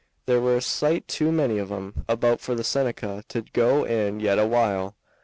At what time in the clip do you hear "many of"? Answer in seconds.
1.31-1.71